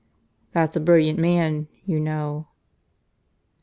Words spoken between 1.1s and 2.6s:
man, you know."